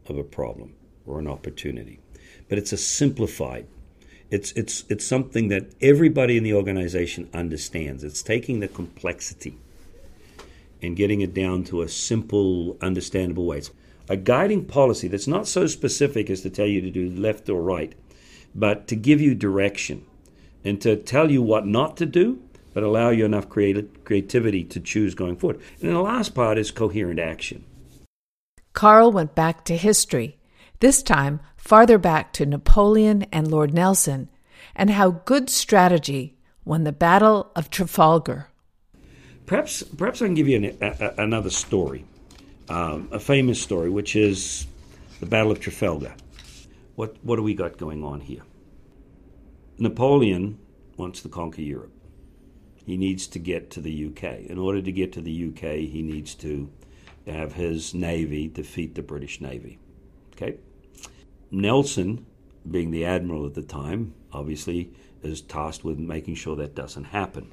of 0.07 0.17
a 0.17 0.23
problem 0.23 0.75
or 1.05 1.19
an 1.19 1.27
opportunity. 1.27 1.99
But 2.47 2.57
it's 2.57 2.73
a 2.73 2.77
simplified 2.77 3.67
it's, 4.31 4.51
it's, 4.53 4.83
it's 4.89 5.05
something 5.05 5.47
that 5.47 5.71
everybody 5.81 6.37
in 6.37 6.43
the 6.43 6.53
organization 6.53 7.29
understands. 7.33 8.03
It's 8.03 8.21
taking 8.21 8.59
the 8.59 8.67
complexity 8.67 9.57
and 10.81 10.95
getting 10.95 11.21
it 11.21 11.33
down 11.33 11.63
to 11.65 11.81
a 11.81 11.89
simple, 11.89 12.77
understandable 12.81 13.45
way. 13.45 13.57
It's 13.57 13.71
a 14.07 14.17
guiding 14.17 14.65
policy 14.65 15.07
that's 15.07 15.27
not 15.27 15.47
so 15.47 15.67
specific 15.67 16.29
as 16.29 16.41
to 16.41 16.49
tell 16.49 16.67
you 16.67 16.81
to 16.81 16.91
do 16.91 17.09
left 17.09 17.49
or 17.49 17.61
right, 17.61 17.93
but 18.55 18.87
to 18.87 18.95
give 18.95 19.19
you 19.19 19.35
direction 19.35 20.05
and 20.63 20.81
to 20.81 20.95
tell 20.95 21.31
you 21.31 21.41
what 21.41 21.65
not 21.65 21.97
to 21.97 22.05
do, 22.05 22.41
but 22.73 22.83
allow 22.83 23.09
you 23.09 23.25
enough 23.25 23.49
creativity 23.49 24.63
to 24.63 24.79
choose 24.79 25.15
going 25.15 25.35
forward. 25.35 25.59
And 25.81 25.91
the 25.91 25.99
last 25.99 26.35
part 26.35 26.57
is 26.57 26.71
coherent 26.71 27.19
action. 27.19 27.65
Carl 28.73 29.11
went 29.11 29.35
back 29.35 29.65
to 29.65 29.75
history, 29.75 30.37
this 30.79 31.01
time 31.03 31.39
farther 31.59 31.97
back 31.97 32.33
to 32.33 32.45
Napoleon 32.45 33.23
and 33.31 33.51
Lord 33.51 33.73
Nelson, 33.73 34.29
and 34.75 34.89
how 34.89 35.11
good 35.11 35.49
strategy 35.49 36.37
won 36.65 36.83
the 36.83 36.91
Battle 36.91 37.51
of 37.55 37.69
Trafalgar. 37.69 38.47
Perhaps, 39.45 39.83
perhaps 39.83 40.21
I 40.21 40.25
can 40.25 40.35
give 40.35 40.47
you 40.47 40.57
an, 40.57 40.77
a, 40.81 41.13
another 41.17 41.49
story, 41.49 42.05
um, 42.69 43.09
a 43.11 43.19
famous 43.19 43.61
story, 43.61 43.89
which 43.89 44.15
is 44.15 44.65
the 45.19 45.25
Battle 45.25 45.51
of 45.51 45.59
Trafalgar. 45.59 46.13
What, 46.95 47.17
what 47.23 47.35
do 47.35 47.43
we 47.43 47.53
got 47.53 47.77
going 47.77 48.03
on 48.03 48.19
here? 48.21 48.41
Napoleon 49.77 50.59
wants 50.97 51.21
to 51.21 51.29
conquer 51.29 51.61
Europe. 51.61 51.93
he 52.85 52.97
needs 52.97 53.27
to 53.27 53.39
get 53.39 53.69
to 53.71 53.81
the 53.81 54.07
UK. 54.07 54.49
In 54.49 54.57
order 54.57 54.81
to 54.81 54.91
get 54.91 55.13
to 55.13 55.21
the 55.21 55.49
UK, 55.49 55.77
he 55.89 56.01
needs 56.01 56.35
to 56.35 56.69
have 57.27 57.53
his 57.53 57.93
navy 57.93 58.47
defeat 58.47 58.95
the 58.95 59.03
British 59.03 59.39
Navy. 59.39 59.77
Okay? 60.33 60.57
Nelson, 61.51 62.25
being 62.69 62.91
the 62.91 63.05
admiral 63.05 63.45
at 63.45 63.53
the 63.53 63.61
time, 63.61 64.13
obviously 64.31 64.91
is 65.23 65.41
tasked 65.41 65.83
with 65.83 65.97
making 65.97 66.35
sure 66.35 66.55
that 66.55 66.75
doesn't 66.75 67.05
happen. 67.05 67.51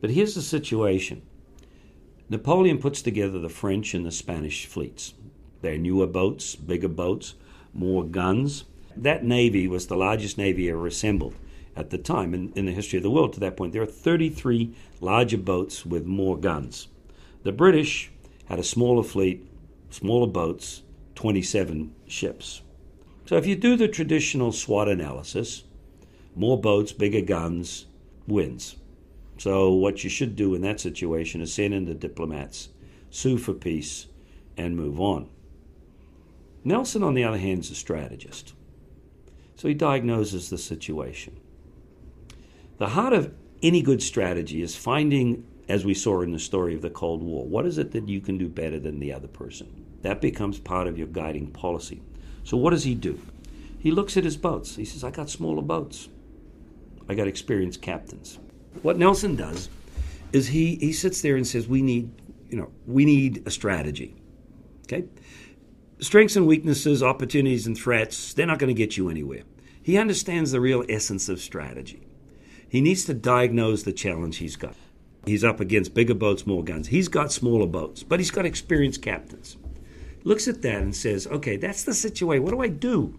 But 0.00 0.10
here's 0.10 0.34
the 0.34 0.42
situation 0.42 1.22
Napoleon 2.28 2.78
puts 2.78 3.00
together 3.00 3.38
the 3.38 3.48
French 3.48 3.94
and 3.94 4.04
the 4.04 4.10
Spanish 4.10 4.66
fleets. 4.66 5.14
They're 5.62 5.78
newer 5.78 6.06
boats, 6.06 6.54
bigger 6.54 6.88
boats, 6.88 7.34
more 7.72 8.04
guns. 8.04 8.64
That 8.96 9.24
navy 9.24 9.66
was 9.66 9.86
the 9.86 9.96
largest 9.96 10.36
navy 10.36 10.68
ever 10.68 10.86
assembled 10.86 11.34
at 11.74 11.90
the 11.90 11.98
time 11.98 12.34
in, 12.34 12.52
in 12.54 12.66
the 12.66 12.72
history 12.72 12.96
of 12.98 13.02
the 13.02 13.10
world 13.10 13.32
to 13.34 13.40
that 13.40 13.56
point. 13.56 13.72
There 13.72 13.82
are 13.82 13.86
33 13.86 14.74
larger 15.00 15.38
boats 15.38 15.86
with 15.86 16.04
more 16.04 16.36
guns. 16.36 16.88
The 17.44 17.52
British 17.52 18.10
had 18.46 18.58
a 18.58 18.64
smaller 18.64 19.04
fleet, 19.04 19.48
smaller 19.90 20.26
boats, 20.26 20.82
27 21.14 21.94
ships. 22.06 22.62
So 23.28 23.36
if 23.36 23.46
you 23.46 23.56
do 23.56 23.76
the 23.76 23.88
traditional 23.88 24.52
SWOT 24.52 24.88
analysis, 24.88 25.64
more 26.34 26.58
boats, 26.58 26.94
bigger 26.94 27.20
guns 27.20 27.84
wins. 28.26 28.76
So 29.36 29.70
what 29.70 30.02
you 30.02 30.08
should 30.08 30.34
do 30.34 30.54
in 30.54 30.62
that 30.62 30.80
situation 30.80 31.42
is 31.42 31.52
send 31.52 31.74
in 31.74 31.84
the 31.84 31.92
diplomats, 31.92 32.70
sue 33.10 33.36
for 33.36 33.52
peace, 33.52 34.06
and 34.56 34.74
move 34.74 34.98
on. 34.98 35.28
Nelson, 36.64 37.02
on 37.02 37.12
the 37.12 37.22
other 37.22 37.36
hand, 37.36 37.64
is 37.64 37.70
a 37.70 37.74
strategist. 37.74 38.54
So 39.56 39.68
he 39.68 39.74
diagnoses 39.74 40.48
the 40.48 40.56
situation. 40.56 41.38
The 42.78 42.88
heart 42.88 43.12
of 43.12 43.34
any 43.62 43.82
good 43.82 44.02
strategy 44.02 44.62
is 44.62 44.74
finding, 44.74 45.46
as 45.68 45.84
we 45.84 45.92
saw 45.92 46.22
in 46.22 46.32
the 46.32 46.38
story 46.38 46.74
of 46.74 46.80
the 46.80 46.88
Cold 46.88 47.22
War, 47.22 47.46
what 47.46 47.66
is 47.66 47.76
it 47.76 47.90
that 47.90 48.08
you 48.08 48.22
can 48.22 48.38
do 48.38 48.48
better 48.48 48.80
than 48.80 49.00
the 49.00 49.12
other 49.12 49.28
person? 49.28 49.84
That 50.00 50.22
becomes 50.22 50.58
part 50.58 50.86
of 50.86 50.96
your 50.96 51.08
guiding 51.08 51.48
policy. 51.50 52.00
So 52.48 52.56
what 52.56 52.70
does 52.70 52.84
he 52.84 52.94
do? 52.94 53.20
He 53.78 53.90
looks 53.90 54.16
at 54.16 54.24
his 54.24 54.38
boats. 54.38 54.76
He 54.76 54.86
says, 54.86 55.04
I 55.04 55.10
got 55.10 55.28
smaller 55.28 55.60
boats. 55.60 56.08
I 57.06 57.14
got 57.14 57.28
experienced 57.28 57.82
captains. 57.82 58.38
What 58.80 58.96
Nelson 58.96 59.36
does 59.36 59.68
is 60.32 60.48
he, 60.48 60.76
he 60.76 60.94
sits 60.94 61.20
there 61.20 61.36
and 61.36 61.46
says, 61.46 61.68
We 61.68 61.82
need, 61.82 62.10
you 62.48 62.56
know, 62.56 62.72
we 62.86 63.04
need 63.04 63.42
a 63.44 63.50
strategy. 63.50 64.16
Okay? 64.84 65.04
Strengths 66.00 66.36
and 66.36 66.46
weaknesses, 66.46 67.02
opportunities 67.02 67.66
and 67.66 67.76
threats, 67.76 68.32
they're 68.32 68.46
not 68.46 68.58
going 68.58 68.74
to 68.74 68.82
get 68.82 68.96
you 68.96 69.10
anywhere. 69.10 69.42
He 69.82 69.98
understands 69.98 70.50
the 70.50 70.60
real 70.62 70.86
essence 70.88 71.28
of 71.28 71.42
strategy. 71.42 72.00
He 72.66 72.80
needs 72.80 73.04
to 73.04 73.12
diagnose 73.12 73.82
the 73.82 73.92
challenge 73.92 74.38
he's 74.38 74.56
got. 74.56 74.74
He's 75.26 75.44
up 75.44 75.60
against 75.60 75.92
bigger 75.92 76.14
boats, 76.14 76.46
more 76.46 76.64
guns. 76.64 76.88
He's 76.88 77.08
got 77.08 77.30
smaller 77.30 77.66
boats, 77.66 78.02
but 78.02 78.20
he's 78.20 78.30
got 78.30 78.46
experienced 78.46 79.02
captains 79.02 79.58
looks 80.24 80.48
at 80.48 80.62
that 80.62 80.82
and 80.82 80.94
says, 80.94 81.26
okay, 81.26 81.56
that's 81.56 81.84
the 81.84 81.94
situation. 81.94 82.44
What 82.44 82.52
do 82.52 82.60
I 82.60 82.68
do? 82.68 83.18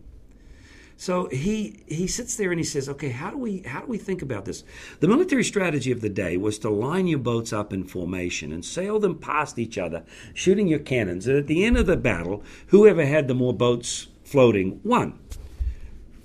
So 0.97 1.29
he 1.29 1.83
he 1.87 2.07
sits 2.07 2.35
there 2.35 2.51
and 2.51 2.59
he 2.59 2.65
says, 2.65 2.89
okay, 2.89 3.07
how 3.07 3.31
do 3.31 3.37
we 3.37 3.61
how 3.61 3.79
do 3.79 3.87
we 3.87 3.97
think 3.97 4.21
about 4.21 4.43
this? 4.43 4.65
The 4.99 5.07
military 5.07 5.45
strategy 5.45 5.93
of 5.93 6.01
the 6.01 6.09
day 6.09 6.35
was 6.35 6.59
to 6.59 6.69
line 6.69 7.07
your 7.07 7.19
boats 7.19 7.53
up 7.53 7.71
in 7.71 7.85
formation 7.85 8.51
and 8.51 8.65
sail 8.65 8.99
them 8.99 9.17
past 9.17 9.57
each 9.57 9.77
other, 9.77 10.03
shooting 10.33 10.67
your 10.67 10.79
cannons. 10.79 11.25
And 11.25 11.37
at 11.37 11.47
the 11.47 11.63
end 11.63 11.77
of 11.77 11.85
the 11.85 11.95
battle, 11.95 12.43
whoever 12.67 13.05
had 13.05 13.29
the 13.29 13.33
more 13.33 13.53
boats 13.53 14.07
floating 14.25 14.81
won. 14.83 15.17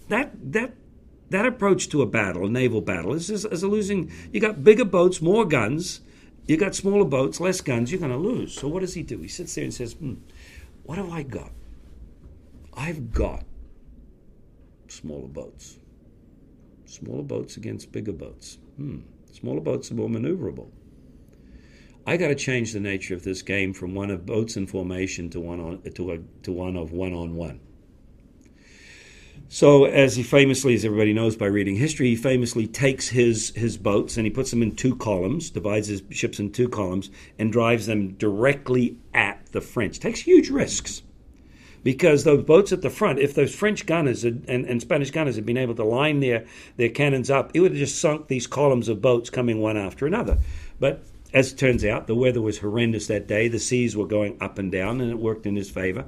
That 0.09 0.33
that 0.53 0.75
that 1.31 1.47
approach 1.47 1.89
to 1.91 2.03
a 2.03 2.07
battle, 2.07 2.47
a 2.47 2.51
naval 2.51 2.81
battle, 2.81 3.13
is, 3.13 3.31
is, 3.31 3.45
is 3.45 3.63
a 3.63 3.69
losing. 3.69 4.11
You 4.33 4.41
got 4.41 4.65
bigger 4.65 4.85
boats, 4.85 5.23
more 5.23 5.45
guns. 5.45 6.01
You 6.47 6.57
got 6.57 6.75
smaller 6.75 7.07
boats, 7.07 7.41
less 7.41 7.61
guns. 7.61 7.91
You're 7.91 8.01
going 8.01 8.13
to 8.13 8.19
lose. 8.19 8.55
So 8.55 8.69
what 8.69 8.81
does 8.81 8.95
he 8.95 9.03
do? 9.03 9.19
He 9.19 9.29
sits 9.29 9.55
there 9.55 9.65
and 9.65 9.73
says, 9.73 9.95
hmm, 9.95 10.15
what 10.85 10.99
have 10.99 11.11
I 11.11 11.23
got? 11.23 11.53
I've 12.77 13.13
got 13.13 13.45
smaller 14.89 15.29
boats. 15.29 15.79
Smaller 16.87 17.23
boats 17.23 17.57
against 17.57 17.93
bigger 17.93 18.13
boats. 18.13 18.59
Hmm. 18.77 19.01
Smaller 19.33 19.61
boats 19.61 19.91
are 19.91 19.95
more 19.95 20.09
maneuverable. 20.09 20.71
I 22.07 22.17
got 22.17 22.29
to 22.29 22.35
change 22.35 22.73
the 22.73 22.81
nature 22.81 23.15
of 23.15 23.25
this 23.25 23.43
game 23.43 23.73
from 23.73 23.95
one 23.95 24.11
of 24.11 24.27
boats 24.27 24.57
in 24.57 24.67
formation 24.67 25.31
to 25.31 25.41
one 25.41 25.59
on 25.59 25.83
to 25.83 26.11
a, 26.13 26.19
to 26.43 26.53
one 26.53 26.77
of 26.77 26.93
one 26.93 27.15
on 27.15 27.35
one. 27.35 27.61
So, 29.49 29.85
as 29.85 30.17
he 30.17 30.23
famously, 30.23 30.75
as 30.75 30.85
everybody 30.85 31.13
knows 31.13 31.37
by 31.37 31.47
reading 31.47 31.77
history, 31.77 32.09
he 32.09 32.17
famously 32.17 32.67
takes 32.67 33.09
his 33.09 33.51
his 33.51 33.77
boats 33.77 34.17
and 34.17 34.27
he 34.27 34.31
puts 34.31 34.51
them 34.51 34.63
in 34.63 34.75
two 34.75 34.97
columns, 34.97 35.51
divides 35.51 35.89
his 35.89 36.03
ships 36.11 36.41
in 36.41 36.51
two 36.51 36.69
columns, 36.69 37.11
and 37.39 37.53
drives 37.53 37.87
them 37.87 38.15
directly 38.15 38.97
at 39.13 39.47
the 39.53 39.61
French. 39.61 40.01
Takes 40.01 40.21
huge 40.21 40.51
risks 40.51 41.03
because 41.85 42.25
those 42.25 42.43
boats 42.43 42.73
at 42.73 42.83
the 42.83 42.91
front, 42.91 43.19
if 43.19 43.35
those 43.35 43.55
French 43.55 43.85
gunners 43.87 44.23
had, 44.23 44.45
and, 44.49 44.65
and 44.65 44.81
Spanish 44.81 45.11
gunners 45.11 45.37
had 45.37 45.47
been 45.47 45.59
able 45.59 45.75
to 45.75 45.85
line 45.85 46.21
their 46.21 46.47
their 46.77 46.89
cannons 46.89 47.31
up, 47.31 47.51
it 47.55 47.61
would 47.61 47.73
have 47.73 47.79
just 47.79 48.01
sunk 48.01 48.27
these 48.27 48.47
columns 48.47 48.89
of 48.89 49.03
boats 49.03 49.31
coming 49.31 49.61
one 49.61 49.77
after 49.77 50.07
another. 50.07 50.39
But 50.81 51.05
as 51.33 51.53
it 51.53 51.59
turns 51.59 51.85
out, 51.85 52.07
the 52.07 52.15
weather 52.15 52.41
was 52.41 52.59
horrendous 52.59 53.07
that 53.09 53.29
day. 53.29 53.49
The 53.49 53.59
seas 53.59 53.97
were 53.97 54.07
going 54.07 54.39
up 54.41 54.59
and 54.59 54.73
down, 54.73 55.01
and 55.01 55.11
it 55.11 55.19
worked 55.19 55.47
in 55.47 55.57
his 55.57 55.71
favor. 55.71 56.07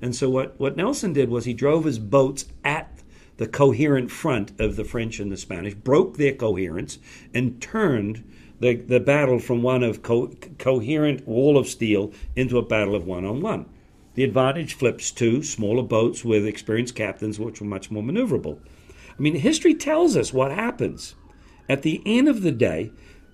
And 0.00 0.14
so 0.14 0.30
what, 0.30 0.58
what 0.58 0.76
Nelson 0.76 1.12
did 1.12 1.28
was 1.28 1.44
he 1.44 1.54
drove 1.54 1.84
his 1.84 1.98
boats 1.98 2.46
at 2.64 3.02
the 3.38 3.48
coherent 3.48 4.10
front 4.10 4.52
of 4.60 4.76
the 4.76 4.84
French 4.84 5.20
and 5.20 5.30
the 5.30 5.36
Spanish, 5.36 5.74
broke 5.74 6.16
their 6.16 6.34
coherence, 6.34 6.98
and 7.32 7.62
turned 7.62 8.24
the, 8.60 8.74
the 8.74 9.00
battle 9.00 9.38
from 9.38 9.62
one 9.62 9.82
of 9.82 10.02
co- 10.02 10.34
coherent 10.58 11.26
wall 11.26 11.56
of 11.56 11.68
steel 11.68 12.12
into 12.34 12.58
a 12.58 12.62
battle 12.62 12.94
of 12.94 13.06
one 13.06 13.24
on 13.24 13.40
one. 13.40 13.66
The 14.14 14.24
advantage 14.24 14.74
flips 14.74 15.12
to 15.12 15.44
smaller 15.44 15.84
boats 15.84 16.24
with 16.24 16.44
experienced 16.44 16.96
captains, 16.96 17.38
which 17.38 17.60
were 17.60 17.66
much 17.66 17.90
more 17.90 18.02
maneuverable. 18.02 18.58
I 18.90 19.22
mean, 19.22 19.36
history 19.36 19.74
tells 19.74 20.16
us 20.16 20.32
what 20.32 20.50
happens. 20.50 21.14
At 21.68 21.82
the 21.82 22.02
end 22.04 22.28
of 22.28 22.42
the 22.42 22.50
day, 22.50 22.90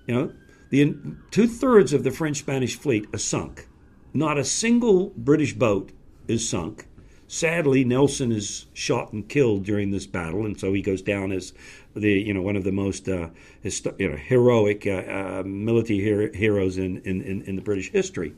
you 0.06 0.14
know, 0.14 0.32
the 0.68 0.94
two 1.30 1.46
thirds 1.46 1.94
of 1.94 2.04
the 2.04 2.10
French 2.10 2.38
Spanish 2.38 2.76
fleet 2.76 3.06
are 3.14 3.18
sunk. 3.18 3.68
Not 4.12 4.36
a 4.38 4.44
single 4.44 5.10
British 5.16 5.54
boat 5.54 5.92
is 6.28 6.48
sunk. 6.48 6.86
Sadly, 7.26 7.84
Nelson 7.84 8.30
is 8.30 8.66
shot 8.74 9.12
and 9.12 9.28
killed 9.28 9.64
during 9.64 9.90
this 9.90 10.06
battle, 10.06 10.44
and 10.44 10.58
so 10.58 10.72
he 10.72 10.82
goes 10.82 11.02
down 11.02 11.32
as 11.32 11.52
the 11.96 12.12
you 12.12 12.34
know 12.34 12.42
one 12.42 12.56
of 12.56 12.64
the 12.64 12.72
most 12.72 13.08
uh, 13.08 13.30
histo- 13.64 13.98
you 13.98 14.10
know, 14.10 14.16
heroic 14.16 14.86
uh, 14.86 14.90
uh, 14.90 15.42
military 15.44 16.00
hero- 16.00 16.32
heroes 16.32 16.76
in, 16.76 16.98
in, 16.98 17.42
in 17.42 17.56
the 17.56 17.62
British 17.62 17.90
history. 17.90 18.34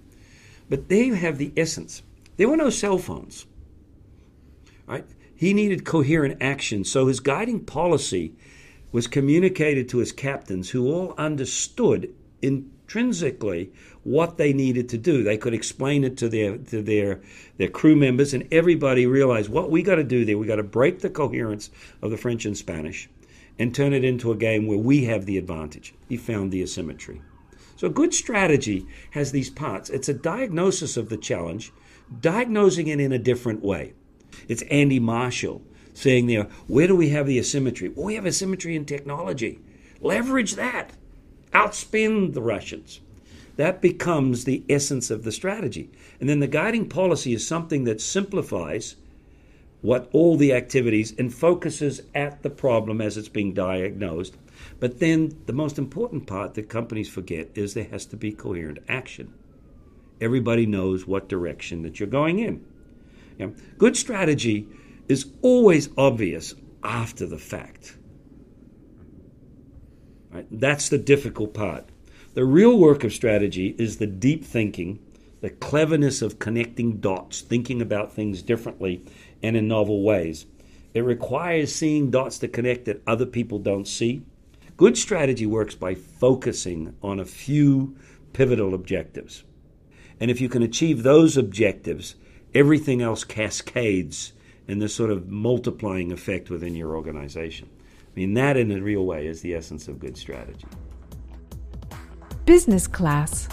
But 0.68 0.88
they 0.88 1.08
have 1.08 1.38
the 1.38 1.52
essence. 1.56 2.02
There 2.36 2.48
were 2.48 2.56
no 2.56 2.70
cell 2.70 2.98
phones. 2.98 3.46
Right? 4.86 5.06
He 5.34 5.52
needed 5.52 5.84
coherent 5.84 6.38
action, 6.40 6.84
so 6.84 7.06
his 7.06 7.20
guiding 7.20 7.64
policy 7.64 8.34
was 8.92 9.06
communicated 9.06 9.88
to 9.90 9.98
his 9.98 10.12
captains, 10.12 10.70
who 10.70 10.86
all 10.90 11.14
understood 11.18 12.14
intrinsically 12.86 13.72
what 14.04 14.36
they 14.36 14.52
needed 14.52 14.88
to 14.88 14.96
do. 14.96 15.24
They 15.24 15.36
could 15.36 15.54
explain 15.54 16.04
it 16.04 16.16
to 16.18 16.28
their 16.28 16.56
to 16.56 16.82
their 16.82 17.20
their 17.58 17.68
crew 17.68 17.96
members, 17.96 18.32
and 18.32 18.46
everybody 18.52 19.06
realized 19.06 19.50
what 19.50 19.70
we 19.70 19.82
got 19.82 19.96
to 19.96 20.04
do 20.04 20.24
there. 20.24 20.38
We 20.38 20.46
got 20.46 20.56
to 20.56 20.62
break 20.62 21.00
the 21.00 21.10
coherence 21.10 21.70
of 22.00 22.10
the 22.10 22.16
French 22.16 22.46
and 22.46 22.56
Spanish, 22.56 23.08
and 23.58 23.74
turn 23.74 23.92
it 23.92 24.04
into 24.04 24.30
a 24.30 24.36
game 24.36 24.66
where 24.66 24.78
we 24.78 25.04
have 25.04 25.26
the 25.26 25.36
advantage. 25.36 25.94
He 26.08 26.16
found 26.16 26.52
the 26.52 26.62
asymmetry. 26.62 27.22
So, 27.74 27.88
a 27.88 27.90
good 27.90 28.14
strategy 28.14 28.86
has 29.10 29.32
these 29.32 29.50
parts. 29.50 29.90
It's 29.90 30.08
a 30.08 30.14
diagnosis 30.14 30.96
of 30.96 31.08
the 31.08 31.16
challenge, 31.16 31.72
diagnosing 32.20 32.86
it 32.86 33.00
in 33.00 33.12
a 33.12 33.18
different 33.18 33.64
way. 33.64 33.94
It's 34.48 34.62
Andy 34.70 35.00
Marshall 35.00 35.62
saying 35.92 36.26
there, 36.26 36.44
where 36.68 36.86
do 36.86 36.94
we 36.94 37.08
have 37.08 37.26
the 37.26 37.38
asymmetry? 37.38 37.88
Well, 37.88 38.06
we 38.06 38.14
have 38.14 38.26
asymmetry 38.26 38.76
in 38.76 38.84
technology. 38.84 39.58
Leverage 40.00 40.54
that. 40.54 40.92
Outspin 41.56 42.34
the 42.34 42.42
Russians. 42.42 43.00
That 43.56 43.80
becomes 43.80 44.44
the 44.44 44.62
essence 44.68 45.10
of 45.10 45.24
the 45.24 45.32
strategy. 45.32 45.88
And 46.20 46.28
then 46.28 46.40
the 46.40 46.46
guiding 46.46 46.86
policy 46.86 47.32
is 47.32 47.48
something 47.48 47.84
that 47.84 48.02
simplifies 48.02 48.96
what 49.80 50.10
all 50.12 50.36
the 50.36 50.52
activities 50.52 51.14
and 51.18 51.32
focuses 51.32 52.02
at 52.14 52.42
the 52.42 52.50
problem 52.50 53.00
as 53.00 53.16
it's 53.16 53.30
being 53.30 53.54
diagnosed. 53.54 54.36
But 54.80 54.98
then 54.98 55.34
the 55.46 55.54
most 55.54 55.78
important 55.78 56.26
part 56.26 56.52
that 56.54 56.68
companies 56.68 57.08
forget 57.08 57.48
is 57.54 57.72
there 57.72 57.84
has 57.84 58.04
to 58.06 58.16
be 58.16 58.32
coherent 58.32 58.80
action. 58.86 59.32
Everybody 60.20 60.66
knows 60.66 61.06
what 61.06 61.26
direction 61.26 61.80
that 61.82 61.98
you're 61.98 62.06
going 62.06 62.38
in. 62.38 63.54
Good 63.78 63.96
strategy 63.96 64.68
is 65.08 65.30
always 65.40 65.88
obvious 65.96 66.54
after 66.82 67.24
the 67.24 67.38
fact. 67.38 67.96
Right? 70.36 70.46
That's 70.50 70.88
the 70.88 70.98
difficult 70.98 71.54
part. 71.54 71.88
The 72.34 72.44
real 72.44 72.78
work 72.78 73.04
of 73.04 73.12
strategy 73.12 73.74
is 73.78 73.96
the 73.96 74.06
deep 74.06 74.44
thinking, 74.44 74.98
the 75.40 75.50
cleverness 75.50 76.22
of 76.22 76.38
connecting 76.38 76.98
dots, 76.98 77.40
thinking 77.40 77.82
about 77.82 78.12
things 78.12 78.42
differently 78.42 79.04
and 79.42 79.56
in 79.56 79.68
novel 79.68 80.02
ways. 80.02 80.46
It 80.94 81.04
requires 81.04 81.74
seeing 81.74 82.10
dots 82.10 82.38
to 82.38 82.48
connect 82.48 82.84
that 82.86 83.02
other 83.06 83.26
people 83.26 83.58
don't 83.58 83.86
see, 83.86 84.22
Good 84.76 84.98
strategy 84.98 85.46
works 85.46 85.74
by 85.74 85.94
focusing 85.94 86.94
on 87.02 87.18
a 87.18 87.24
few 87.24 87.96
pivotal 88.34 88.74
objectives. 88.74 89.42
And 90.20 90.30
if 90.30 90.38
you 90.38 90.50
can 90.50 90.62
achieve 90.62 91.02
those 91.02 91.38
objectives, 91.38 92.14
everything 92.54 93.00
else 93.00 93.24
cascades 93.24 94.34
in 94.68 94.78
this 94.78 94.94
sort 94.94 95.10
of 95.10 95.28
multiplying 95.28 96.12
effect 96.12 96.50
within 96.50 96.74
your 96.74 96.94
organization. 96.94 97.70
I 98.16 98.20
mean, 98.20 98.32
that 98.32 98.56
in 98.56 98.70
a 98.72 98.80
real 98.80 99.04
way 99.04 99.26
is 99.26 99.42
the 99.42 99.54
essence 99.54 99.88
of 99.88 99.98
good 99.98 100.16
strategy. 100.16 100.66
Business 102.46 102.86
Class 102.86 103.46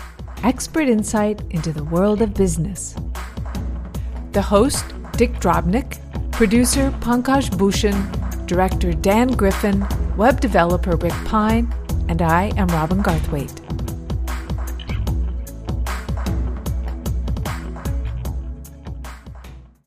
Expert 0.44 0.88
Insight 0.88 1.42
into 1.50 1.74
the 1.74 1.84
World 1.84 2.22
of 2.22 2.34
Business. 2.34 2.96
The 4.32 4.42
host, 4.42 4.86
Dick 5.18 5.34
Drobnick, 5.34 6.00
producer, 6.32 6.92
Pankaj 7.02 7.58
Bhushan, 7.58 8.46
director, 8.46 8.94
Dan 8.94 9.28
Griffin, 9.28 9.86
web 10.16 10.40
developer, 10.40 10.96
Rick 10.96 11.14
Pine, 11.26 11.74
and 12.08 12.22
I 12.22 12.54
am 12.56 12.68
Robin 12.68 13.04
Garthwaite. 13.04 13.63